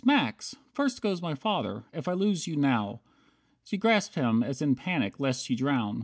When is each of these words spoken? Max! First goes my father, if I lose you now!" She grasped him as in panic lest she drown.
Max! 0.03 0.55
First 0.73 1.03
goes 1.03 1.21
my 1.21 1.35
father, 1.35 1.83
if 1.93 2.07
I 2.07 2.13
lose 2.13 2.47
you 2.47 2.55
now!" 2.55 3.01
She 3.63 3.77
grasped 3.77 4.15
him 4.15 4.41
as 4.41 4.59
in 4.59 4.73
panic 4.73 5.19
lest 5.19 5.45
she 5.45 5.53
drown. 5.55 5.99